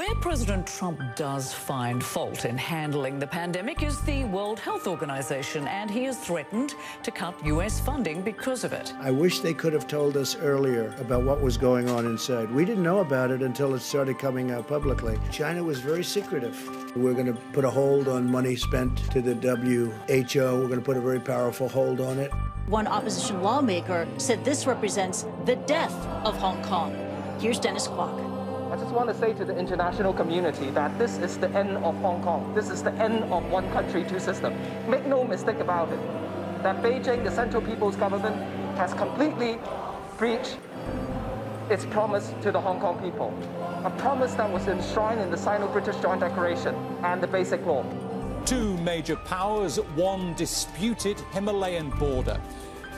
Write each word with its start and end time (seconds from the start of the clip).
Where 0.00 0.14
President 0.14 0.66
Trump 0.66 1.02
does 1.14 1.52
find 1.52 2.02
fault 2.02 2.46
in 2.46 2.56
handling 2.56 3.18
the 3.18 3.26
pandemic 3.26 3.82
is 3.82 4.00
the 4.00 4.24
World 4.24 4.58
Health 4.58 4.86
Organization, 4.86 5.68
and 5.68 5.90
he 5.90 6.04
has 6.04 6.18
threatened 6.18 6.74
to 7.02 7.10
cut 7.10 7.34
U.S. 7.44 7.80
funding 7.80 8.22
because 8.22 8.64
of 8.64 8.72
it. 8.72 8.94
I 8.98 9.10
wish 9.10 9.40
they 9.40 9.52
could 9.52 9.74
have 9.74 9.86
told 9.86 10.16
us 10.16 10.36
earlier 10.36 10.94
about 11.00 11.24
what 11.24 11.42
was 11.42 11.58
going 11.58 11.90
on 11.90 12.06
inside. 12.06 12.50
We 12.50 12.64
didn't 12.64 12.82
know 12.82 13.00
about 13.00 13.30
it 13.30 13.42
until 13.42 13.74
it 13.74 13.80
started 13.80 14.18
coming 14.18 14.52
out 14.52 14.66
publicly. 14.66 15.18
China 15.30 15.62
was 15.62 15.80
very 15.80 16.02
secretive. 16.02 16.56
We're 16.96 17.12
going 17.12 17.26
to 17.26 17.38
put 17.52 17.66
a 17.66 17.70
hold 17.70 18.08
on 18.08 18.26
money 18.26 18.56
spent 18.56 18.96
to 19.10 19.20
the 19.20 19.34
WHO. 19.34 20.40
We're 20.40 20.68
going 20.68 20.80
to 20.80 20.80
put 20.80 20.96
a 20.96 21.02
very 21.02 21.20
powerful 21.20 21.68
hold 21.68 22.00
on 22.00 22.18
it. 22.18 22.30
One 22.68 22.86
opposition 22.86 23.42
lawmaker 23.42 24.08
said 24.16 24.46
this 24.46 24.66
represents 24.66 25.26
the 25.44 25.56
death 25.56 25.94
of 26.24 26.38
Hong 26.38 26.62
Kong. 26.62 26.96
Here's 27.38 27.60
Dennis 27.60 27.86
Kwok. 27.86 28.29
I 28.80 28.82
just 28.82 28.94
want 28.94 29.10
to 29.10 29.14
say 29.14 29.34
to 29.34 29.44
the 29.44 29.54
international 29.58 30.14
community 30.14 30.70
that 30.70 30.98
this 30.98 31.18
is 31.18 31.36
the 31.36 31.50
end 31.50 31.76
of 31.84 31.94
Hong 31.96 32.22
Kong. 32.22 32.54
This 32.54 32.70
is 32.70 32.82
the 32.82 32.92
end 32.92 33.24
of 33.24 33.44
one 33.50 33.70
country, 33.72 34.04
two 34.04 34.18
systems. 34.18 34.56
Make 34.88 35.04
no 35.04 35.22
mistake 35.22 35.58
about 35.58 35.92
it. 35.92 35.98
That 36.62 36.82
Beijing, 36.82 37.22
the 37.22 37.30
Central 37.30 37.60
People's 37.60 37.94
Government, 37.94 38.36
has 38.78 38.94
completely 38.94 39.58
breached 40.16 40.56
its 41.68 41.84
promise 41.84 42.32
to 42.40 42.50
the 42.50 42.58
Hong 42.58 42.80
Kong 42.80 42.98
people. 43.02 43.34
A 43.84 43.90
promise 43.98 44.32
that 44.36 44.50
was 44.50 44.66
enshrined 44.66 45.20
in 45.20 45.30
the 45.30 45.36
Sino-British 45.36 45.96
Joint 45.96 46.20
Declaration 46.20 46.74
and 47.02 47.22
the 47.22 47.26
Basic 47.26 47.62
Law. 47.66 47.84
Two 48.46 48.78
major 48.78 49.16
powers, 49.16 49.76
one 49.94 50.32
disputed 50.36 51.20
Himalayan 51.32 51.90
border. 51.90 52.40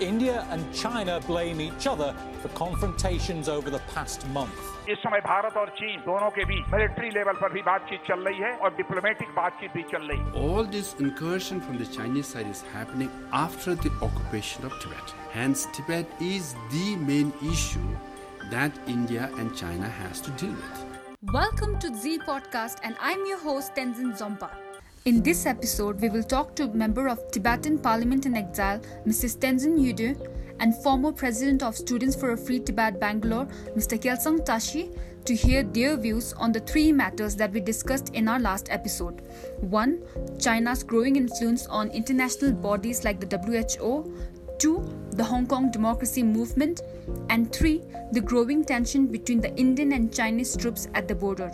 India 0.02 0.46
and 0.52 0.64
China 0.74 1.20
blame 1.28 1.60
each 1.60 1.88
other 1.88 2.14
for 2.42 2.50
confrontations 2.50 3.50
over 3.50 3.70
the 3.70 3.82
past 3.94 4.28
month. 4.34 4.58
इस 4.90 4.98
समय 5.04 5.20
भारत 5.22 5.58
और 5.58 5.70
चीन 5.78 6.00
दोनों 6.06 6.30
के 6.36 6.46
बीच 6.46 6.74
military 6.74 7.10
level 7.18 7.40
पर 7.42 7.54
भी 7.54 7.62
बातचीत 7.62 8.02
चल 8.08 8.20
रही 8.28 8.40
है 8.42 8.52
और 8.58 8.76
डिप्लोमेटिक 8.76 9.30
बातचीत 9.36 9.72
भी 9.74 9.84
चल 9.92 10.08
रही 10.12 10.20
है 10.20 10.44
All 10.44 10.70
this 10.76 10.94
incursion 11.08 11.60
from 11.68 11.80
the 11.84 11.88
Chinese 11.98 12.28
side 12.34 12.52
is 12.56 12.62
happening 12.76 13.10
after 13.46 13.76
the 13.86 13.92
occupation 14.10 14.70
of 14.70 14.78
Tibet. 14.84 15.16
Hence, 15.34 15.66
Tibet 15.80 16.06
is 16.20 16.54
the 16.76 16.96
main 17.10 17.34
issue 17.54 17.90
that 18.52 18.72
India 18.88 19.30
and 19.38 19.56
China 19.64 19.90
has 20.04 20.22
to 20.22 20.32
deal 20.44 20.56
with. 20.64 20.86
Welcome 21.34 21.78
to 21.80 21.94
Z 21.94 22.20
Podcast, 22.20 22.78
and 22.84 22.96
I'm 23.02 23.26
your 23.26 23.40
host 23.40 23.76
Tenzin 23.76 24.16
Zompa. 24.24 24.50
In 25.05 25.21
this 25.21 25.47
episode, 25.47 26.01
we 26.01 26.09
will 26.09 26.23
talk 26.23 26.55
to 26.55 26.69
member 26.69 27.09
of 27.09 27.29
Tibetan 27.33 27.77
Parliament 27.77 28.25
in 28.25 28.37
Exile, 28.37 28.81
Mrs. 29.05 29.37
Tenzin 29.37 29.77
Yudu, 29.77 30.15
and 30.61 30.77
former 30.77 31.11
president 31.11 31.65
of 31.65 31.75
Students 31.75 32.15
for 32.15 32.31
a 32.31 32.37
Free 32.37 32.61
Tibet 32.61 33.01
Bangalore, 33.01 33.47
Mr. 33.77 34.01
Kelsang 34.01 34.45
Tashi, 34.45 34.93
to 35.25 35.35
hear 35.35 35.65
their 35.65 35.97
views 35.97 36.33
on 36.35 36.53
the 36.53 36.61
three 36.61 36.93
matters 36.93 37.35
that 37.35 37.51
we 37.51 37.59
discussed 37.59 38.11
in 38.11 38.29
our 38.29 38.39
last 38.39 38.69
episode. 38.71 39.23
1. 39.59 40.39
China's 40.39 40.85
growing 40.85 41.17
influence 41.17 41.67
on 41.67 41.91
international 41.91 42.53
bodies 42.53 43.03
like 43.03 43.19
the 43.19 43.27
WHO. 43.27 44.17
2. 44.61 45.11
The 45.15 45.25
Hong 45.25 45.49
Kong 45.49 45.73
democracy 45.73 46.23
movement. 46.23 46.81
And 47.29 47.53
3. 47.53 47.83
The 48.13 48.21
growing 48.21 48.65
tension 48.65 49.09
between 49.09 49.41
the 49.41 49.53
Indian 49.57 49.95
and 49.95 50.15
Chinese 50.15 50.57
troops 50.57 50.87
at 50.95 51.09
the 51.09 51.17
border. 51.17 51.51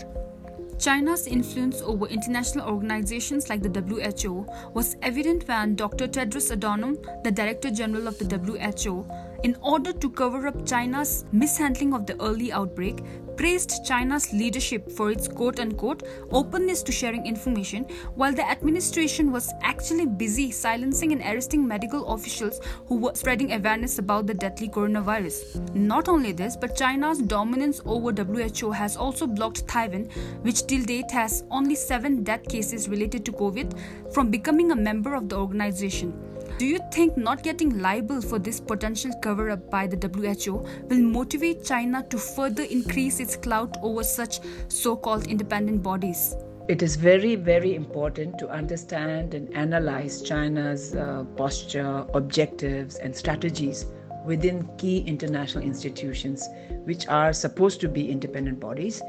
China's 0.79 1.27
influence 1.27 1.83
over 1.83 2.07
international 2.07 2.69
organizations 2.69 3.49
like 3.49 3.63
the 3.63 3.81
WHO 3.81 4.47
was 4.75 4.97
evident 5.03 5.47
when 5.49 5.75
Dr. 5.75 6.07
Tedros 6.07 6.57
Adhanom, 6.57 6.97
the 7.25 7.33
Director 7.33 7.71
General 7.71 8.07
of 8.07 8.17
the 8.19 8.39
WHO, 8.39 9.05
in 9.43 9.57
order 9.61 9.93
to 9.93 10.11
cover 10.11 10.47
up 10.47 10.65
China's 10.65 11.25
mishandling 11.33 11.95
of 11.95 12.07
the 12.07 12.21
early 12.23 12.53
outbreak, 12.53 13.03
praised 13.39 13.85
China's 13.85 14.33
leadership 14.33 14.91
for 14.91 15.13
its 15.13 15.29
quote 15.29 15.61
unquote 15.61 16.03
openness 16.33 16.83
to 16.83 16.91
sharing 16.91 17.25
information, 17.25 17.85
while 18.17 18.33
the 18.33 18.51
administration 18.51 19.31
was 19.31 19.53
actually 19.63 20.07
busy 20.07 20.51
silencing 20.51 21.13
and 21.13 21.23
arresting 21.23 21.67
medical 21.67 22.09
officials 22.09 22.61
who 22.87 22.97
were 22.97 23.15
spreading 23.15 23.53
awareness 23.53 24.01
about 24.01 24.27
the 24.27 24.35
deadly 24.35 24.69
coronavirus. 24.69 25.75
Not 25.75 26.09
only 26.09 26.33
this, 26.33 26.57
but 26.57 26.77
China's 26.77 27.21
dominance 27.21 27.81
over 27.87 28.13
WHO 28.13 28.73
has 28.73 28.97
also 28.97 29.27
blocked 29.27 29.69
Taiwan, 29.69 30.09
which 30.43 30.67
till 30.67 30.85
date 30.85 31.11
has 31.13 31.45
only 31.51 31.77
seven 31.77 32.25
death 32.25 32.49
cases 32.49 32.89
related 32.89 33.25
to 33.27 33.33
COVID, 33.33 33.79
from 34.13 34.31
becoming 34.31 34.73
a 34.73 34.77
member 34.77 35.15
of 35.15 35.29
the 35.29 35.37
organization. 35.37 36.13
Do 36.59 36.67
you 36.67 36.81
think 36.91 37.17
not 37.17 37.45
getting 37.45 37.79
liable 37.79 38.21
for 38.21 38.41
this 38.41 38.59
potential 38.59 39.13
cover 39.23 39.49
up 39.51 39.71
by 39.71 39.87
the 39.87 39.97
WHO 39.97 40.67
will 40.89 40.99
motivate 40.99 41.65
China 41.65 42.05
to 42.11 42.19
further 42.19 42.65
increase 42.65 43.21
its 43.21 43.37
clout 43.37 43.77
over 43.81 44.03
such 44.03 44.41
so 44.67 44.97
called 44.97 45.29
independent 45.29 45.85
bodies? 45.85 46.35
It 46.67 46.83
is 46.83 46.97
very, 46.97 47.37
very 47.37 47.77
important 47.77 48.41
to 48.41 48.49
understand 48.49 49.35
and 49.35 49.55
analyze 49.55 50.21
China's 50.21 50.97
uh, 50.97 51.23
posture, 51.37 52.05
objectives, 52.13 52.97
and 52.97 53.15
strategies 53.15 53.87
within 54.27 54.69
key 54.79 55.05
international 55.07 55.63
institutions, 55.63 56.49
which 56.87 57.07
are 57.07 57.33
supposed 57.33 57.81
to 57.83 57.89
be 57.89 58.11
independent 58.11 58.59
bodies 58.59 59.01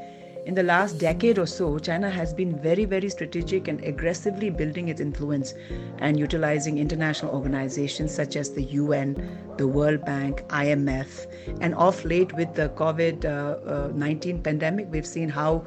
in 0.46 0.54
the 0.54 0.62
last 0.62 0.98
decade 0.98 1.38
or 1.38 1.46
so, 1.46 1.78
China 1.78 2.10
has 2.10 2.32
been 2.32 2.58
very, 2.58 2.84
very 2.84 3.08
strategic 3.08 3.68
and 3.68 3.82
aggressively 3.84 4.50
building 4.50 4.88
its 4.88 5.00
influence 5.00 5.54
and 5.98 6.18
utilizing 6.18 6.78
international 6.78 7.34
organizations 7.34 8.14
such 8.14 8.36
as 8.36 8.52
the 8.52 8.62
UN, 8.62 9.38
the 9.58 9.68
World 9.68 10.04
Bank, 10.04 10.42
IMF, 10.48 11.26
and 11.60 11.74
off 11.74 12.04
late 12.04 12.32
with 12.34 12.54
the 12.54 12.70
COVID 12.70 13.24
uh, 13.24 13.88
uh, 13.88 13.92
19 13.94 14.42
pandemic, 14.42 14.86
we've 14.90 15.06
seen 15.06 15.28
how 15.28 15.64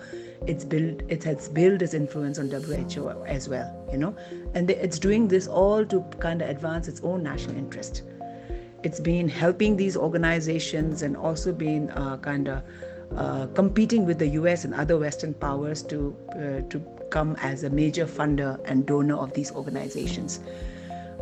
it's 0.48 0.66
built 0.66 1.02
it 1.08 1.24
has 1.24 1.48
built 1.48 1.82
its 1.82 1.94
influence 1.94 2.38
on 2.38 2.50
WHO 2.50 3.24
as 3.26 3.48
well, 3.48 3.88
you 3.92 3.98
know, 3.98 4.16
and 4.54 4.70
it's 4.70 5.00
doing 5.00 5.28
this 5.28 5.48
all 5.48 5.86
to 5.86 6.02
kind 6.20 6.42
of 6.42 6.50
advance 6.50 6.88
its 6.88 7.00
own 7.02 7.24
national 7.24 7.56
interest. 7.56 8.04
It's 8.84 9.00
been 9.00 9.30
helping 9.30 9.78
these 9.78 9.96
organizations 9.96 11.04
and 11.04 11.16
also 11.16 11.54
been 11.54 11.90
uh, 11.92 12.18
kind 12.18 12.50
of 12.50 12.64
uh, 13.16 13.48
competing 13.54 14.06
with 14.06 14.20
the 14.20 14.28
US 14.40 14.66
and 14.66 14.74
other 14.74 14.98
Western 14.98 15.34
powers 15.34 15.84
to, 15.84 16.16
uh, 16.32 16.70
to 16.70 16.80
come 17.10 17.36
as 17.42 17.64
a 17.64 17.70
major 17.70 18.06
funder 18.06 18.60
and 18.66 18.86
donor 18.86 19.16
of 19.16 19.34
these 19.34 19.52
organizations. 19.52 20.40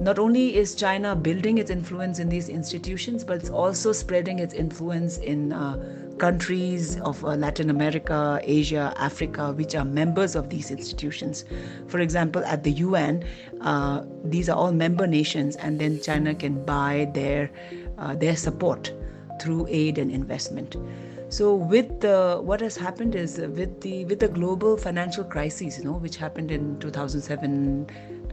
Not 0.01 0.17
only 0.17 0.55
is 0.55 0.73
China 0.73 1.15
building 1.15 1.59
its 1.59 1.69
influence 1.69 2.17
in 2.17 2.27
these 2.27 2.49
institutions, 2.49 3.23
but 3.23 3.37
it's 3.37 3.51
also 3.51 3.91
spreading 3.91 4.39
its 4.39 4.53
influence 4.55 5.19
in 5.19 5.53
uh, 5.53 5.77
countries 6.17 6.99
of 7.01 7.23
uh, 7.23 7.35
Latin 7.35 7.69
America, 7.69 8.39
Asia, 8.41 8.93
Africa, 8.97 9.51
which 9.51 9.75
are 9.75 9.85
members 9.85 10.35
of 10.35 10.49
these 10.49 10.71
institutions. 10.71 11.45
For 11.87 11.99
example, 11.99 12.43
at 12.45 12.63
the 12.63 12.71
UN, 12.71 13.23
uh, 13.61 14.03
these 14.23 14.49
are 14.49 14.57
all 14.57 14.71
member 14.71 15.05
nations, 15.05 15.55
and 15.57 15.79
then 15.79 16.01
China 16.01 16.33
can 16.33 16.65
buy 16.65 17.11
their, 17.13 17.51
uh, 17.99 18.15
their 18.15 18.35
support 18.35 18.91
through 19.41 19.67
aid 19.69 19.97
and 19.97 20.11
investment. 20.11 20.75
So 21.29 21.55
with 21.55 22.01
the 22.01 22.39
what 22.43 22.59
has 22.59 22.75
happened 22.75 23.15
is 23.15 23.37
with 23.37 23.79
the 23.81 24.03
with 24.05 24.19
the 24.19 24.27
global 24.27 24.75
financial 24.75 25.23
crisis, 25.23 25.77
you 25.77 25.85
know, 25.85 25.93
which 25.93 26.17
happened 26.17 26.51
in 26.51 26.77
2007 26.79 27.87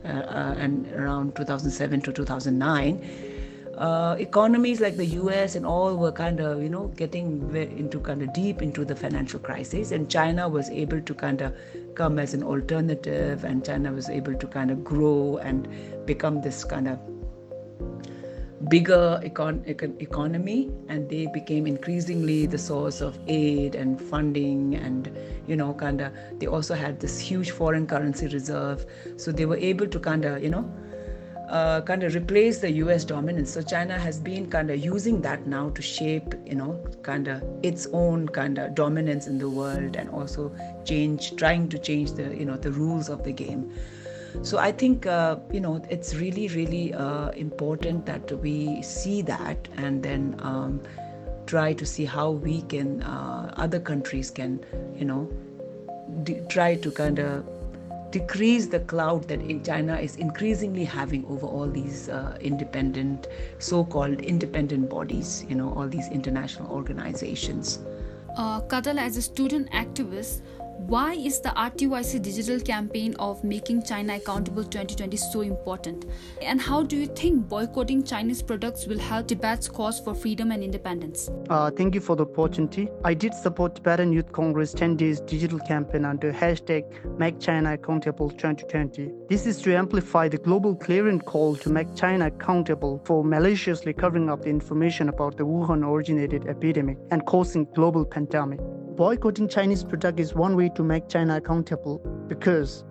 uh, 0.04 0.08
uh, 0.08 0.54
and 0.58 0.90
around 0.92 1.36
2007 1.36 2.00
to 2.02 2.12
2009. 2.12 3.34
Uh, 3.76 4.16
economies 4.18 4.80
like 4.80 4.96
the 4.96 5.06
US 5.22 5.54
and 5.54 5.64
all 5.64 5.96
were 5.96 6.10
kind 6.10 6.40
of, 6.40 6.60
you 6.60 6.68
know, 6.68 6.88
getting 6.96 7.54
into 7.54 8.00
kind 8.00 8.22
of 8.22 8.32
deep 8.32 8.60
into 8.60 8.84
the 8.84 8.96
financial 8.96 9.38
crisis, 9.38 9.92
and 9.92 10.10
China 10.10 10.48
was 10.48 10.68
able 10.70 11.00
to 11.00 11.14
kind 11.14 11.40
of 11.40 11.54
come 11.94 12.18
as 12.18 12.34
an 12.34 12.42
alternative, 12.42 13.44
and 13.44 13.64
China 13.64 13.92
was 13.92 14.08
able 14.08 14.34
to 14.34 14.46
kind 14.48 14.72
of 14.72 14.82
grow 14.82 15.38
and 15.38 15.68
become 16.06 16.40
this 16.40 16.64
kind 16.64 16.88
of 16.88 16.98
bigger 18.68 19.20
econ- 19.24 19.64
econ- 19.66 20.00
economy 20.00 20.70
and 20.88 21.08
they 21.08 21.26
became 21.26 21.66
increasingly 21.66 22.46
the 22.46 22.58
source 22.58 23.00
of 23.00 23.18
aid 23.26 23.74
and 23.74 24.00
funding 24.00 24.74
and 24.74 25.10
you 25.46 25.56
know 25.56 25.72
kind 25.74 26.00
of 26.00 26.12
they 26.38 26.46
also 26.46 26.74
had 26.74 27.00
this 27.00 27.18
huge 27.18 27.50
foreign 27.50 27.86
currency 27.86 28.26
reserve 28.28 28.84
so 29.16 29.32
they 29.32 29.46
were 29.46 29.56
able 29.56 29.86
to 29.86 29.98
kind 29.98 30.24
of 30.24 30.42
you 30.42 30.50
know 30.50 30.70
uh, 31.48 31.80
kind 31.80 32.02
of 32.02 32.14
replace 32.14 32.58
the 32.58 32.70
US 32.72 33.04
dominance. 33.04 33.52
So 33.52 33.62
China 33.62 33.98
has 33.98 34.18
been 34.18 34.50
kind 34.50 34.70
of 34.70 34.84
using 34.84 35.20
that 35.22 35.46
now 35.46 35.70
to 35.70 35.82
shape, 35.82 36.34
you 36.44 36.54
know, 36.54 36.84
kind 37.02 37.28
of 37.28 37.42
its 37.62 37.86
own 37.92 38.28
kind 38.28 38.58
of 38.58 38.74
dominance 38.74 39.26
in 39.26 39.38
the 39.38 39.48
world 39.48 39.96
and 39.96 40.10
also 40.10 40.52
change, 40.84 41.36
trying 41.36 41.68
to 41.70 41.78
change 41.78 42.12
the, 42.12 42.36
you 42.36 42.44
know, 42.44 42.56
the 42.56 42.70
rules 42.70 43.08
of 43.08 43.24
the 43.24 43.32
game. 43.32 43.72
So 44.42 44.58
I 44.58 44.72
think 44.72 45.06
uh, 45.06 45.36
you 45.52 45.60
know 45.60 45.82
it's 45.90 46.14
really 46.14 46.48
really 46.48 46.94
uh, 46.94 47.30
important 47.30 48.06
that 48.06 48.30
we 48.40 48.82
see 48.82 49.22
that 49.22 49.68
and 49.76 50.02
then 50.02 50.36
um, 50.40 50.80
try 51.46 51.72
to 51.72 51.86
see 51.86 52.04
how 52.04 52.30
we 52.30 52.62
can 52.62 53.02
uh, 53.02 53.54
other 53.56 53.80
countries 53.80 54.30
can 54.30 54.64
you 54.96 55.04
know 55.04 55.30
de- 56.22 56.40
try 56.48 56.74
to 56.76 56.90
kind 56.90 57.18
of 57.18 57.44
decrease 58.10 58.66
the 58.66 58.80
cloud 58.80 59.28
that 59.28 59.40
in 59.42 59.62
China 59.62 59.96
is 59.96 60.16
increasingly 60.16 60.84
having 60.84 61.24
over 61.26 61.46
all 61.46 61.68
these 61.68 62.08
uh, 62.08 62.38
independent, 62.40 63.26
so-called 63.58 64.20
independent 64.20 64.88
bodies, 64.88 65.44
you 65.48 65.54
know, 65.54 65.72
all 65.74 65.86
these 65.86 66.08
international 66.08 66.70
organizations. 66.72 67.80
Uh, 68.36 68.60
Kadal, 68.62 68.98
as 68.98 69.16
a 69.16 69.22
student 69.22 69.70
activist, 69.72 70.42
Why 70.86 71.14
is 71.14 71.40
the 71.40 71.48
RTYC 71.48 72.22
digital 72.22 72.60
campaign 72.60 73.16
of 73.18 73.42
Making 73.42 73.82
China 73.82 74.14
Accountable 74.14 74.62
2020 74.62 75.16
so 75.16 75.40
important? 75.40 76.06
And 76.40 76.60
how 76.60 76.84
do 76.84 76.96
you 76.96 77.06
think 77.08 77.48
boycotting 77.48 78.04
Chinese 78.04 78.42
products 78.42 78.86
will 78.86 78.98
help 78.98 79.26
Tibet's 79.26 79.68
cause 79.68 79.98
for 79.98 80.14
freedom 80.14 80.52
and 80.52 80.62
independence? 80.62 81.30
Uh, 81.50 81.72
thank 81.72 81.96
you 81.96 82.00
for 82.00 82.14
the 82.14 82.22
opportunity. 82.22 82.88
I 83.04 83.12
did 83.12 83.34
support 83.34 83.74
Tibetan 83.74 84.12
Youth 84.12 84.30
Congress 84.30 84.72
10 84.72 84.94
days 84.94 85.20
digital 85.20 85.58
campaign 85.58 86.04
under 86.04 86.32
hashtag 86.32 86.84
Make 87.18 87.40
China 87.40 87.72
Accountable 87.74 88.30
2020. 88.30 89.10
This 89.28 89.46
is 89.46 89.60
to 89.62 89.76
amplify 89.76 90.28
the 90.28 90.38
global 90.38 90.76
clearing 90.76 91.20
call 91.20 91.56
to 91.56 91.70
make 91.70 91.92
China 91.96 92.28
accountable 92.28 93.02
for 93.04 93.24
maliciously 93.24 93.92
covering 93.92 94.30
up 94.30 94.42
the 94.42 94.48
information 94.50 95.08
about 95.08 95.36
the 95.36 95.44
Wuhan 95.44 95.84
originated 95.84 96.46
epidemic 96.46 96.98
and 97.10 97.26
causing 97.26 97.64
global 97.74 98.04
pandemic 98.04 98.60
boycotting 98.98 99.48
Chinese 99.48 99.84
product 99.84 100.18
is 100.18 100.34
one 100.34 100.56
way 100.56 100.67
to 100.70 100.82
make 100.82 101.08
China 101.08 101.36
accountable 101.36 101.98
because 102.28 102.84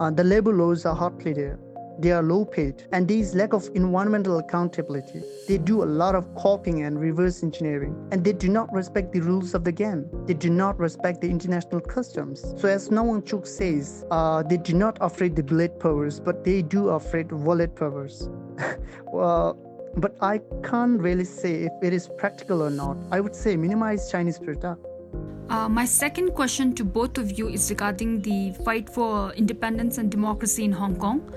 uh, 0.00 0.10
the 0.10 0.24
labor 0.24 0.52
laws 0.52 0.84
are 0.84 0.94
hardly 0.94 1.32
there. 1.32 1.58
They 1.98 2.10
are 2.10 2.22
low 2.22 2.44
paid, 2.44 2.84
and 2.92 3.06
there 3.06 3.18
is 3.18 3.34
lack 3.34 3.52
of 3.52 3.68
environmental 3.74 4.38
accountability. 4.38 5.22
They 5.46 5.58
do 5.58 5.82
a 5.82 5.84
lot 5.84 6.14
of 6.14 6.34
copying 6.34 6.82
and 6.82 6.98
reverse 6.98 7.42
engineering, 7.42 7.94
and 8.10 8.24
they 8.24 8.32
do 8.32 8.48
not 8.48 8.72
respect 8.72 9.12
the 9.12 9.20
rules 9.20 9.54
of 9.54 9.62
the 9.62 9.72
game. 9.72 10.08
They 10.26 10.34
do 10.34 10.48
not 10.48 10.78
respect 10.78 11.20
the 11.20 11.28
international 11.28 11.80
customs. 11.80 12.40
So, 12.56 12.68
as 12.68 12.88
Nawang 12.88 13.26
Chuk 13.26 13.46
says, 13.46 14.04
uh, 14.10 14.42
they 14.42 14.56
do 14.56 14.72
not 14.72 14.96
afraid 15.00 15.36
the 15.36 15.42
blade 15.42 15.78
powers, 15.78 16.18
but 16.18 16.44
they 16.44 16.62
do 16.62 16.88
afraid 16.88 17.30
wallet 17.30 17.76
powers. 17.76 18.28
well, 19.12 19.58
but 19.96 20.16
I 20.20 20.40
can't 20.64 21.00
really 21.00 21.24
say 21.24 21.64
if 21.64 21.72
it 21.82 21.92
is 21.92 22.08
practical 22.16 22.62
or 22.62 22.70
not. 22.70 22.96
I 23.10 23.20
would 23.20 23.36
say 23.36 23.56
minimize 23.56 24.10
Chinese 24.10 24.38
product. 24.38 24.86
Uh, 25.52 25.68
my 25.68 25.84
second 25.84 26.30
question 26.32 26.74
to 26.74 26.82
both 26.82 27.18
of 27.18 27.38
you 27.38 27.46
is 27.46 27.68
regarding 27.68 28.22
the 28.22 28.52
fight 28.64 28.88
for 28.88 29.34
independence 29.34 29.98
and 29.98 30.10
democracy 30.10 30.64
in 30.64 30.72
Hong 30.72 30.96
Kong. 30.96 31.30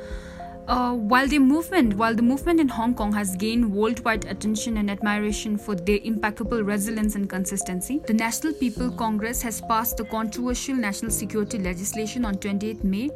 Uh, 0.68 0.94
while 0.94 1.28
the 1.28 1.38
movement, 1.38 1.94
while 1.96 2.16
the 2.16 2.24
movement 2.24 2.60
in 2.60 2.68
Hong 2.68 2.96
Kong 2.96 3.14
has 3.14 3.36
gained 3.36 3.72
worldwide 3.72 4.26
attention 4.26 4.78
and 4.78 4.90
admiration 4.90 5.58
for 5.58 5.76
their 5.76 6.00
impeccable 6.04 6.64
resilience 6.64 7.14
and 7.14 7.30
consistency, 7.30 8.02
the 8.08 8.14
National 8.14 8.52
People 8.52 8.90
Congress 8.90 9.44
has 9.44 9.62
passed 9.62 9.98
the 9.98 10.06
controversial 10.06 10.76
national 10.76 11.12
security 11.12 11.60
legislation 11.60 12.26
on 12.26 12.36
28 12.36 12.84
May, 12.84 13.10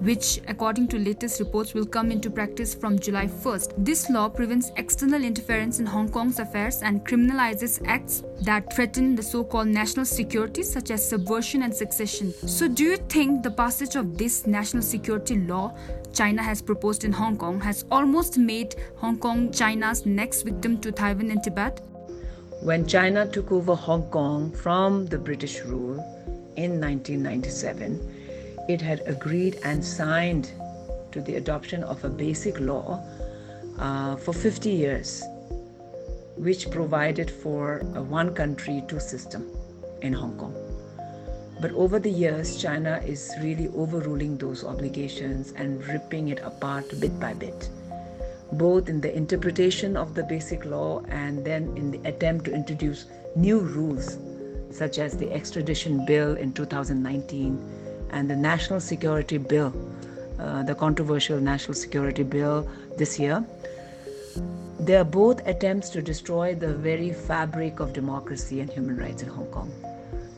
which, 0.00 0.40
according 0.46 0.88
to 0.88 0.98
latest 0.98 1.40
reports, 1.40 1.72
will 1.72 1.86
come 1.86 2.12
into 2.12 2.28
practice 2.28 2.74
from 2.74 2.98
July 2.98 3.26
1st. 3.26 3.72
This 3.78 4.10
law 4.10 4.28
prevents 4.28 4.70
external 4.76 5.24
interference 5.24 5.80
in 5.80 5.86
Hong 5.86 6.10
Kong's 6.10 6.38
affairs 6.38 6.82
and 6.82 7.04
criminalizes 7.06 7.80
acts 7.86 8.24
that 8.42 8.74
threaten 8.74 9.14
the 9.14 9.22
so-called 9.22 9.68
national 9.68 10.04
security, 10.04 10.62
such 10.62 10.90
as 10.90 11.08
subversion 11.08 11.62
and 11.62 11.74
secession. 11.74 12.32
So, 12.46 12.68
do 12.68 12.84
you 12.84 12.96
think 12.96 13.42
the 13.42 13.50
passage 13.50 13.96
of 13.96 14.18
this 14.18 14.46
national 14.46 14.82
security 14.82 15.38
law 15.38 15.74
China 16.12 16.42
has 16.42 16.60
proposed 16.60 17.04
in 17.04 17.12
Hong 17.12 17.36
Kong 17.36 17.60
has 17.60 17.84
almost 17.90 18.36
made 18.36 18.74
Hong 18.96 19.18
Kong 19.18 19.52
China's 19.52 20.04
next 20.04 20.42
victim 20.42 20.78
to 20.80 20.90
Taiwan 20.90 21.30
and 21.30 21.42
Tibet? 21.42 21.80
When 22.62 22.86
China 22.86 23.26
took 23.26 23.52
over 23.52 23.74
Hong 23.74 24.02
Kong 24.10 24.52
from 24.52 25.06
the 25.06 25.18
British 25.18 25.60
rule 25.62 25.98
in 26.56 26.80
1997, 26.80 28.66
it 28.68 28.80
had 28.80 29.02
agreed 29.06 29.58
and 29.64 29.84
signed 29.84 30.50
to 31.12 31.20
the 31.20 31.36
adoption 31.36 31.82
of 31.84 32.04
a 32.04 32.08
basic 32.08 32.60
law 32.60 33.02
uh, 33.78 34.16
for 34.16 34.34
50 34.34 34.68
years, 34.68 35.22
which 36.36 36.70
provided 36.70 37.30
for 37.30 37.78
a 37.94 38.02
one 38.02 38.34
country, 38.34 38.82
two 38.88 39.00
system 39.00 39.50
in 40.02 40.12
Hong 40.12 40.36
Kong. 40.36 40.54
But 41.60 41.72
over 41.72 41.98
the 41.98 42.10
years, 42.10 42.56
China 42.56 43.02
is 43.04 43.30
really 43.42 43.68
overruling 43.76 44.38
those 44.38 44.64
obligations 44.64 45.52
and 45.56 45.86
ripping 45.86 46.28
it 46.28 46.40
apart 46.42 46.98
bit 46.98 47.20
by 47.20 47.34
bit, 47.34 47.68
both 48.52 48.88
in 48.88 49.02
the 49.02 49.14
interpretation 49.14 49.94
of 49.94 50.14
the 50.14 50.22
basic 50.22 50.64
law 50.64 51.02
and 51.08 51.44
then 51.44 51.76
in 51.76 51.90
the 51.90 52.08
attempt 52.08 52.46
to 52.46 52.54
introduce 52.54 53.04
new 53.36 53.60
rules, 53.60 54.16
such 54.70 54.98
as 54.98 55.18
the 55.18 55.30
extradition 55.30 56.06
bill 56.06 56.34
in 56.36 56.54
2019 56.54 58.08
and 58.08 58.30
the 58.30 58.36
national 58.36 58.80
security 58.80 59.36
bill, 59.36 59.74
uh, 60.38 60.62
the 60.62 60.74
controversial 60.74 61.38
national 61.38 61.74
security 61.74 62.22
bill 62.22 62.66
this 62.96 63.18
year. 63.18 63.44
They 64.78 64.96
are 64.96 65.04
both 65.04 65.46
attempts 65.46 65.90
to 65.90 66.00
destroy 66.00 66.54
the 66.54 66.72
very 66.72 67.12
fabric 67.12 67.80
of 67.80 67.92
democracy 67.92 68.60
and 68.60 68.70
human 68.70 68.96
rights 68.96 69.22
in 69.22 69.28
Hong 69.28 69.46
Kong. 69.48 69.89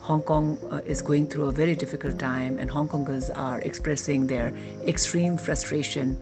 Hong 0.03 0.21
Kong 0.21 0.57
uh, 0.69 0.81
is 0.85 1.01
going 1.01 1.27
through 1.27 1.45
a 1.45 1.51
very 1.53 1.75
difficult 1.75 2.19
time, 2.19 2.59
and 2.59 2.69
Hong 2.69 2.89
Kongers 2.89 3.31
are 3.37 3.61
expressing 3.61 4.27
their 4.27 4.53
extreme 4.85 5.37
frustration 5.37 6.21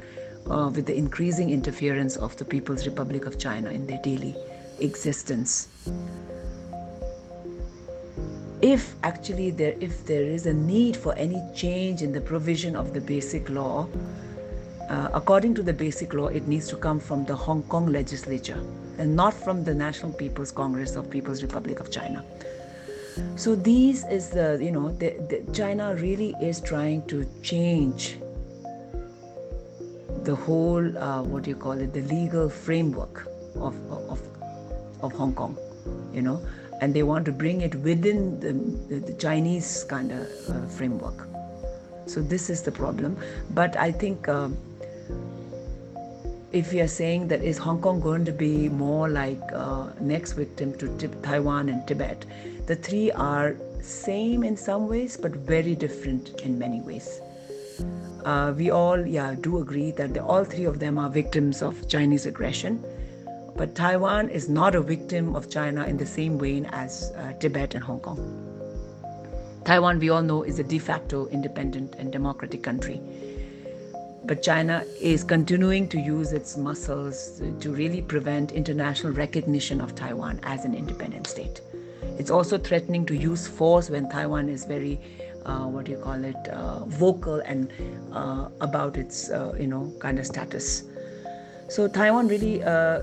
uh, 0.52 0.70
with 0.72 0.86
the 0.86 0.96
increasing 0.96 1.50
interference 1.50 2.16
of 2.16 2.38
the 2.38 2.46
People's 2.46 2.86
Republic 2.86 3.26
of 3.26 3.40
China 3.40 3.72
in 3.72 3.88
their 3.88 4.00
daily 4.04 4.36
existence. 4.80 5.68
If 8.62 8.94
actually 9.02 9.50
there, 9.50 9.74
if 9.80 10.06
there 10.06 10.26
is 10.26 10.46
a 10.46 10.54
need 10.54 10.96
for 10.96 11.16
any 11.16 11.42
change 11.56 12.04
in 12.04 12.12
the 12.12 12.22
provision 12.22 12.76
of 12.76 12.94
the 12.94 13.02
basic 13.02 13.50
law, 13.50 13.88
uh, 14.92 15.10
according 15.12 15.56
to 15.56 15.64
the 15.64 15.74
basic 15.74 16.14
law, 16.14 16.28
it 16.28 16.48
needs 16.48 16.68
to 16.68 16.76
come 16.76 17.00
from 17.00 17.26
the 17.26 17.36
Hong 17.36 17.64
Kong 17.64 17.88
legislature 17.88 18.64
and 19.00 19.16
not 19.16 19.34
from 19.34 19.64
the 19.64 19.74
National 19.74 20.14
People's 20.14 20.52
Congress 20.52 20.96
of 20.96 21.10
People's 21.10 21.42
Republic 21.42 21.80
of 21.80 21.90
China. 21.90 22.24
So 23.36 23.56
these 23.56 24.06
is 24.06 24.30
the 24.30 24.58
you 24.62 24.72
know 24.72 24.92
the, 24.92 25.10
the 25.30 25.44
China 25.54 25.96
really 25.96 26.34
is 26.42 26.62
trying 26.62 27.06
to 27.08 27.26
change 27.42 28.18
the 30.24 30.36
whole 30.36 30.98
uh, 30.98 31.24
what 31.24 31.44
do 31.44 31.50
you 31.50 31.56
call 31.56 31.74
it 31.74 31.94
the 31.94 32.02
legal 32.02 32.50
framework 32.50 33.28
of 33.56 33.76
of 33.92 34.22
of 35.02 35.12
Hong 35.14 35.34
Kong, 35.34 35.58
you 36.14 36.22
know, 36.22 36.42
and 36.80 36.94
they 36.94 37.04
want 37.04 37.26
to 37.26 37.32
bring 37.32 37.62
it 37.62 37.76
within 37.76 38.40
the, 38.40 38.54
the, 38.94 39.06
the 39.06 39.14
Chinese 39.14 39.84
kind 39.86 40.12
of 40.12 40.28
uh, 40.50 40.68
framework. 40.68 41.28
So 42.06 42.22
this 42.22 42.50
is 42.50 42.62
the 42.62 42.72
problem. 42.72 43.18
But 43.52 43.76
I 43.78 43.92
think. 43.92 44.28
Uh, 44.28 44.50
if 46.52 46.74
you 46.74 46.84
are 46.84 46.88
saying 46.88 47.30
that 47.30 47.42
is 47.42 47.58
Hong 47.58 47.82
Kong 47.82 48.02
going 48.02 48.26
to 48.26 48.32
be 48.34 48.68
more 48.68 49.08
like 49.08 49.42
uh, 49.54 49.88
next 50.02 50.34
victim 50.34 50.78
to 50.80 51.08
Taiwan 51.24 51.70
and 51.70 51.88
Tibet, 51.88 52.26
the 52.72 52.78
three 52.78 53.12
are 53.12 53.58
same 53.82 54.46
in 54.46 54.56
some 54.56 54.88
ways, 54.88 55.18
but 55.18 55.34
very 55.36 55.76
different 55.76 56.40
in 56.40 56.58
many 56.58 56.80
ways. 56.80 57.20
Uh, 58.24 58.54
we 58.56 58.70
all, 58.70 59.06
yeah, 59.06 59.36
do 59.42 59.58
agree 59.58 59.92
that 59.92 60.14
the, 60.14 60.24
all 60.24 60.46
three 60.46 60.64
of 60.64 60.80
them 60.80 60.98
are 60.98 61.10
victims 61.10 61.62
of 61.62 61.90
Chinese 61.90 62.26
aggression. 62.26 62.82
But 63.58 63.76
Taiwan 63.76 64.30
is 64.30 64.48
not 64.48 64.74
a 64.74 64.82
victim 64.82 65.36
of 65.36 65.50
China 65.50 65.84
in 65.84 65.98
the 65.98 66.06
same 66.06 66.38
way 66.38 66.64
as 66.70 67.12
uh, 67.18 67.34
Tibet 67.34 67.76
and 67.76 67.84
Hong 67.84 68.00
Kong. 68.00 68.22
Taiwan, 69.66 70.00
we 70.00 70.10
all 70.10 70.22
know, 70.22 70.44
is 70.44 70.60
a 70.60 70.64
de 70.64 70.80
facto 70.80 71.28
independent 71.28 71.96
and 71.96 72.10
democratic 72.10 72.64
country. 72.64 73.02
But 74.24 74.42
China 74.42 74.86
is 75.02 75.26
continuing 75.26 75.90
to 75.90 76.00
use 76.00 76.32
its 76.32 76.56
muscles 76.56 77.42
to 77.60 77.72
really 77.74 78.02
prevent 78.02 78.54
international 78.54 79.12
recognition 79.12 79.82
of 79.82 79.94
Taiwan 79.94 80.40
as 80.44 80.64
an 80.64 80.74
independent 80.74 81.28
state. 81.28 81.60
It's 82.18 82.32
also 82.32 82.58
threatening 82.58 83.06
to 83.08 83.16
use 83.16 83.48
force 83.48 83.90
when 83.90 84.10
Taiwan 84.10 84.50
is 84.50 84.66
very, 84.66 85.00
uh, 85.46 85.66
what 85.66 85.86
do 85.86 85.92
you 85.92 85.98
call 85.98 86.24
it, 86.24 86.48
uh, 86.50 86.86
vocal 86.86 87.40
and 87.46 87.72
uh, 88.12 88.50
about 88.62 88.98
its, 88.98 89.30
uh, 89.30 89.54
you 89.60 89.68
know, 89.68 89.92
kind 90.00 90.20
of 90.20 90.26
status. 90.26 90.84
So 91.70 91.88
Taiwan 91.88 92.28
really 92.28 92.64
uh, 92.64 93.02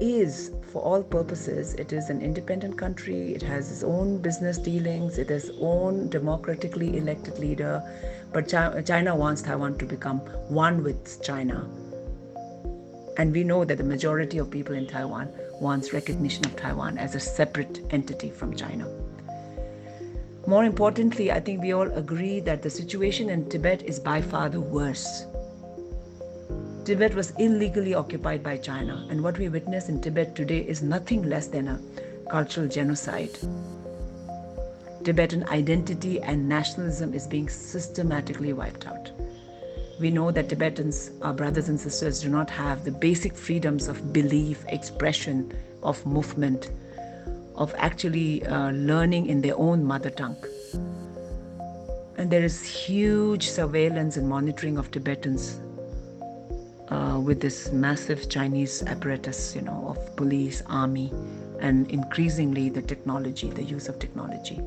is, 0.00 0.52
for 0.72 0.82
all 0.82 1.02
purposes, 1.02 1.74
it 1.74 1.92
is 1.92 2.10
an 2.10 2.20
independent 2.20 2.76
country. 2.78 3.34
It 3.34 3.42
has 3.42 3.70
its 3.70 3.82
own 3.82 4.18
business 4.18 4.58
dealings. 4.58 5.18
It 5.18 5.30
has 5.30 5.48
its 5.48 5.58
own 5.60 6.08
democratically 6.08 6.96
elected 6.96 7.38
leader. 7.38 7.82
But 8.32 8.48
China 8.48 9.16
wants 9.16 9.42
Taiwan 9.42 9.78
to 9.78 9.84
become 9.86 10.18
one 10.48 10.84
with 10.84 11.22
China. 11.22 11.68
And 13.20 13.34
we 13.34 13.44
know 13.44 13.66
that 13.66 13.76
the 13.76 13.84
majority 13.84 14.38
of 14.38 14.50
people 14.50 14.74
in 14.74 14.86
Taiwan 14.86 15.28
wants 15.60 15.92
recognition 15.92 16.46
of 16.46 16.56
Taiwan 16.56 16.96
as 16.96 17.14
a 17.14 17.20
separate 17.20 17.80
entity 17.90 18.30
from 18.30 18.56
China. 18.56 18.88
More 20.46 20.64
importantly, 20.64 21.30
I 21.30 21.38
think 21.38 21.60
we 21.60 21.74
all 21.74 21.92
agree 21.98 22.40
that 22.40 22.62
the 22.62 22.70
situation 22.70 23.28
in 23.28 23.46
Tibet 23.50 23.82
is 23.82 24.00
by 24.00 24.22
far 24.22 24.48
the 24.48 24.62
worst. 24.62 25.26
Tibet 26.86 27.14
was 27.14 27.32
illegally 27.32 27.92
occupied 27.92 28.42
by 28.42 28.56
China, 28.56 29.06
and 29.10 29.22
what 29.22 29.36
we 29.36 29.50
witness 29.50 29.90
in 29.90 30.00
Tibet 30.00 30.34
today 30.34 30.60
is 30.60 30.80
nothing 30.80 31.24
less 31.24 31.46
than 31.46 31.68
a 31.68 31.80
cultural 32.30 32.68
genocide. 32.68 33.38
Tibetan 35.04 35.46
identity 35.50 36.22
and 36.22 36.48
nationalism 36.48 37.12
is 37.12 37.26
being 37.26 37.50
systematically 37.50 38.54
wiped 38.54 38.86
out. 38.86 39.10
We 40.00 40.10
know 40.10 40.30
that 40.30 40.48
Tibetans, 40.48 41.10
our 41.20 41.34
brothers 41.34 41.68
and 41.68 41.78
sisters, 41.78 42.22
do 42.22 42.30
not 42.30 42.48
have 42.48 42.84
the 42.86 42.90
basic 42.90 43.36
freedoms 43.36 43.86
of 43.86 44.14
belief, 44.14 44.64
expression, 44.68 45.52
of 45.82 46.04
movement, 46.06 46.70
of 47.54 47.74
actually 47.76 48.46
uh, 48.46 48.70
learning 48.70 49.26
in 49.26 49.42
their 49.42 49.58
own 49.58 49.84
mother 49.84 50.08
tongue. 50.08 50.42
And 52.16 52.30
there 52.30 52.42
is 52.42 52.64
huge 52.64 53.50
surveillance 53.50 54.16
and 54.16 54.26
monitoring 54.26 54.78
of 54.78 54.90
Tibetans 54.90 55.60
uh, 56.88 57.20
with 57.22 57.40
this 57.42 57.70
massive 57.70 58.30
Chinese 58.30 58.82
apparatus, 58.84 59.54
you 59.54 59.60
know, 59.60 59.84
of 59.94 60.16
police, 60.16 60.62
army, 60.66 61.12
and 61.60 61.90
increasingly 61.90 62.70
the 62.70 62.80
technology, 62.80 63.50
the 63.50 63.62
use 63.62 63.86
of 63.86 63.98
technology. 63.98 64.62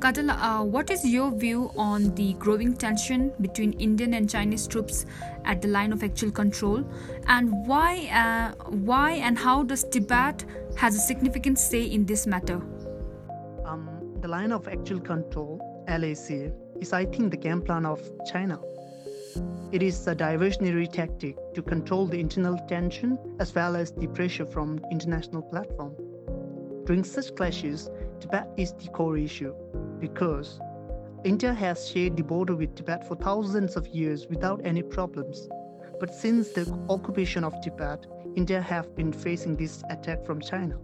Kadala, 0.00 0.34
uh, 0.40 0.64
what 0.64 0.90
is 0.90 1.04
your 1.04 1.30
view 1.30 1.70
on 1.76 2.14
the 2.14 2.32
growing 2.38 2.74
tension 2.74 3.34
between 3.42 3.74
Indian 3.74 4.14
and 4.14 4.30
Chinese 4.30 4.66
troops 4.66 5.04
at 5.44 5.60
the 5.60 5.68
line 5.68 5.92
of 5.92 6.02
actual 6.02 6.30
control, 6.30 6.82
and 7.26 7.52
why, 7.66 8.08
uh, 8.08 8.54
why, 8.70 9.10
and 9.12 9.36
how 9.36 9.62
does 9.62 9.84
Tibet 9.84 10.42
has 10.76 10.96
a 10.96 10.98
significant 10.98 11.58
say 11.58 11.82
in 11.82 12.06
this 12.06 12.26
matter? 12.26 12.62
Um, 13.66 13.90
the 14.22 14.28
line 14.28 14.52
of 14.52 14.68
actual 14.68 15.00
control 15.00 15.60
(LAC) 15.86 16.50
is, 16.80 16.94
I 16.94 17.04
think, 17.04 17.30
the 17.30 17.36
game 17.36 17.60
plan 17.60 17.84
of 17.84 18.00
China. 18.32 18.58
It 19.70 19.82
is 19.82 20.06
a 20.06 20.16
diversionary 20.16 20.90
tactic 20.90 21.36
to 21.52 21.60
control 21.60 22.06
the 22.06 22.18
internal 22.18 22.56
tension 22.68 23.18
as 23.38 23.54
well 23.54 23.76
as 23.76 23.92
the 23.92 24.06
pressure 24.06 24.46
from 24.46 24.80
international 24.90 25.42
platform. 25.42 25.94
During 26.86 27.04
such 27.04 27.36
clashes, 27.36 27.90
Tibet 28.18 28.48
is 28.56 28.72
the 28.72 28.88
core 28.88 29.18
issue 29.18 29.54
because 30.00 30.58
India 31.24 31.52
has 31.52 31.88
shared 31.88 32.16
the 32.16 32.22
border 32.22 32.56
with 32.56 32.74
Tibet 32.74 33.06
for 33.06 33.14
thousands 33.14 33.76
of 33.76 33.86
years 33.88 34.26
without 34.26 34.60
any 34.64 34.82
problems. 34.82 35.48
But 36.00 36.14
since 36.14 36.48
the 36.48 36.66
occupation 36.88 37.44
of 37.44 37.54
Tibet, 37.62 38.06
India 38.36 38.62
have 38.62 38.96
been 38.96 39.12
facing 39.12 39.56
this 39.56 39.82
attack 39.90 40.24
from 40.24 40.40
China. 40.40 40.78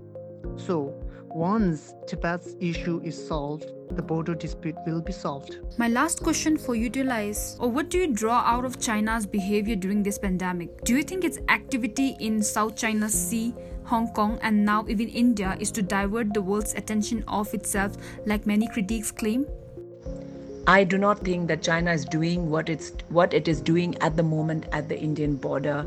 So, 0.56 0.94
once 1.30 1.94
Tibet's 2.06 2.54
issue 2.60 3.00
is 3.04 3.16
solved, 3.26 3.70
the 3.90 4.02
border 4.02 4.34
dispute 4.34 4.74
will 4.86 5.00
be 5.00 5.12
solved. 5.12 5.58
My 5.78 5.88
last 5.88 6.22
question 6.22 6.56
for 6.56 6.74
you, 6.74 6.90
Dila, 6.90 7.56
or 7.60 7.70
what 7.70 7.90
do 7.90 7.98
you 7.98 8.12
draw 8.12 8.40
out 8.40 8.64
of 8.64 8.80
China's 8.80 9.26
behavior 9.26 9.76
during 9.76 10.02
this 10.02 10.18
pandemic? 10.18 10.82
Do 10.84 10.96
you 10.96 11.02
think 11.02 11.24
its 11.24 11.38
activity 11.48 12.16
in 12.20 12.42
South 12.42 12.76
China 12.76 13.08
Sea, 13.08 13.54
Hong 13.86 14.08
Kong, 14.12 14.38
and 14.42 14.64
now 14.64 14.84
even 14.88 15.08
India 15.08 15.56
is 15.60 15.70
to 15.72 15.82
divert 15.82 16.34
the 16.34 16.42
world's 16.42 16.74
attention 16.74 17.22
off 17.28 17.54
itself, 17.54 17.96
like 18.26 18.46
many 18.46 18.68
critics 18.68 19.10
claim? 19.12 19.46
I 20.66 20.82
do 20.82 20.98
not 20.98 21.20
think 21.20 21.46
that 21.46 21.62
China 21.62 21.92
is 21.92 22.04
doing 22.04 22.50
what 22.50 22.68
it's 22.68 22.90
what 23.08 23.32
it 23.32 23.46
is 23.46 23.60
doing 23.60 23.96
at 23.98 24.16
the 24.16 24.24
moment 24.24 24.66
at 24.72 24.88
the 24.88 24.98
Indian 24.98 25.36
border 25.36 25.86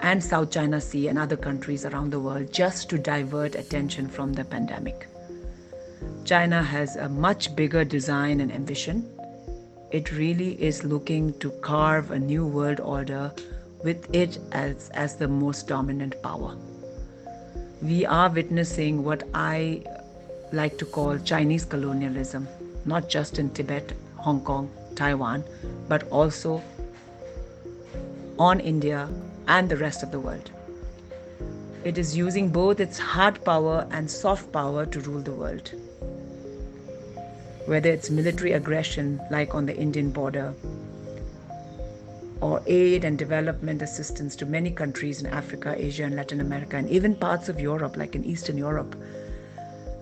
and 0.00 0.24
South 0.24 0.50
China 0.50 0.80
Sea 0.80 1.08
and 1.08 1.18
other 1.18 1.36
countries 1.36 1.84
around 1.84 2.10
the 2.10 2.18
world 2.18 2.52
just 2.52 2.88
to 2.90 2.98
divert 2.98 3.54
attention 3.54 4.08
from 4.08 4.32
the 4.32 4.44
pandemic. 4.44 5.06
China 6.24 6.62
has 6.62 6.96
a 6.96 7.08
much 7.08 7.54
bigger 7.54 7.84
design 7.84 8.40
and 8.40 8.50
ambition. 8.50 9.08
It 9.90 10.10
really 10.12 10.60
is 10.62 10.84
looking 10.84 11.38
to 11.40 11.50
carve 11.60 12.10
a 12.10 12.18
new 12.18 12.46
world 12.46 12.80
order 12.80 13.32
with 13.84 14.12
it 14.14 14.38
as, 14.52 14.88
as 14.94 15.16
the 15.16 15.28
most 15.28 15.68
dominant 15.68 16.20
power. 16.22 16.56
We 17.82 18.06
are 18.06 18.30
witnessing 18.30 19.02
what 19.02 19.24
I 19.34 19.82
like 20.52 20.78
to 20.78 20.84
call 20.84 21.18
Chinese 21.18 21.64
colonialism, 21.64 22.46
not 22.84 23.08
just 23.08 23.40
in 23.40 23.50
Tibet, 23.50 23.92
Hong 24.18 24.40
Kong, 24.44 24.70
Taiwan, 24.94 25.42
but 25.88 26.08
also 26.10 26.62
on 28.38 28.60
India 28.60 29.08
and 29.48 29.68
the 29.68 29.76
rest 29.76 30.04
of 30.04 30.12
the 30.12 30.20
world. 30.20 30.48
It 31.82 31.98
is 31.98 32.16
using 32.16 32.50
both 32.50 32.78
its 32.78 33.00
hard 33.00 33.44
power 33.44 33.84
and 33.90 34.08
soft 34.08 34.52
power 34.52 34.86
to 34.86 35.00
rule 35.00 35.20
the 35.20 35.32
world. 35.32 35.72
Whether 37.66 37.90
it's 37.90 38.10
military 38.10 38.52
aggression, 38.52 39.20
like 39.28 39.56
on 39.56 39.66
the 39.66 39.76
Indian 39.76 40.10
border, 40.10 40.54
or 42.42 42.60
aid 42.66 43.04
and 43.04 43.16
development 43.16 43.80
assistance 43.82 44.34
to 44.34 44.44
many 44.44 44.70
countries 44.70 45.20
in 45.20 45.26
Africa, 45.28 45.74
Asia, 45.78 46.02
and 46.02 46.16
Latin 46.16 46.40
America, 46.40 46.76
and 46.76 46.90
even 46.90 47.14
parts 47.14 47.48
of 47.48 47.60
Europe, 47.60 47.96
like 47.96 48.16
in 48.16 48.24
Eastern 48.24 48.58
Europe, 48.58 48.96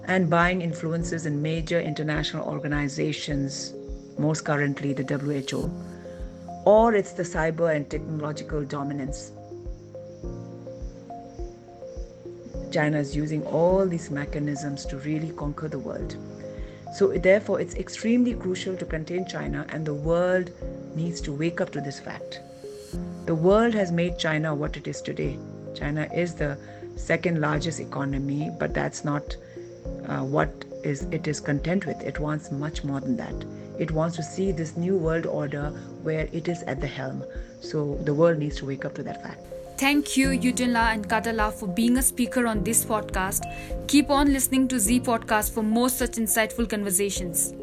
and 0.06 0.30
buying 0.30 0.62
influences 0.62 1.26
in 1.26 1.42
major 1.42 1.78
international 1.78 2.48
organizations, 2.48 3.74
most 4.18 4.46
currently 4.46 4.94
the 4.94 5.04
WHO, 5.04 5.70
or 6.64 6.94
it's 6.94 7.12
the 7.12 7.22
cyber 7.22 7.76
and 7.76 7.90
technological 7.90 8.64
dominance. 8.64 9.32
China 12.72 12.98
is 12.98 13.14
using 13.14 13.44
all 13.44 13.86
these 13.86 14.10
mechanisms 14.10 14.86
to 14.86 14.96
really 14.98 15.32
conquer 15.32 15.68
the 15.68 15.78
world. 15.78 16.16
So, 16.94 17.08
therefore, 17.18 17.60
it's 17.60 17.74
extremely 17.74 18.32
crucial 18.32 18.76
to 18.76 18.84
contain 18.86 19.26
China, 19.26 19.66
and 19.68 19.84
the 19.84 19.94
world 19.94 20.50
needs 20.96 21.20
to 21.22 21.32
wake 21.32 21.60
up 21.60 21.70
to 21.72 21.80
this 21.80 22.00
fact. 22.00 22.40
The 23.26 23.34
world 23.34 23.74
has 23.74 23.92
made 23.92 24.18
China 24.18 24.54
what 24.54 24.76
it 24.76 24.88
is 24.88 25.00
today. 25.00 25.38
China 25.74 26.08
is 26.12 26.34
the 26.34 26.58
second 26.96 27.40
largest 27.40 27.80
economy, 27.80 28.50
but 28.58 28.74
that's 28.74 29.04
not 29.04 29.36
uh, 30.08 30.20
what 30.20 30.64
is 30.82 31.02
it 31.12 31.28
is 31.28 31.40
content 31.40 31.86
with. 31.86 32.00
It 32.02 32.18
wants 32.18 32.50
much 32.50 32.82
more 32.84 33.00
than 33.00 33.16
that. 33.16 33.34
It 33.78 33.90
wants 33.90 34.16
to 34.16 34.22
see 34.22 34.52
this 34.52 34.76
new 34.76 34.96
world 34.96 35.26
order 35.26 35.70
where 36.02 36.28
it 36.32 36.48
is 36.48 36.62
at 36.64 36.80
the 36.80 36.86
helm. 36.86 37.24
So 37.60 37.96
the 38.04 38.14
world 38.14 38.38
needs 38.38 38.56
to 38.56 38.66
wake 38.66 38.84
up 38.84 38.94
to 38.96 39.02
that 39.04 39.22
fact. 39.22 39.40
Thank 39.78 40.14
you, 40.14 40.28
Yutinla 40.28 40.92
and 40.92 41.08
Kadala, 41.08 41.52
for 41.52 41.66
being 41.66 41.96
a 41.96 42.02
speaker 42.02 42.46
on 42.46 42.62
this 42.62 42.84
podcast. 42.84 43.44
Keep 43.88 44.10
on 44.10 44.30
listening 44.30 44.68
to 44.68 44.78
Z 44.78 45.00
Podcast 45.00 45.54
for 45.54 45.62
more 45.62 45.88
such 45.88 46.12
insightful 46.12 46.68
conversations. 46.68 47.54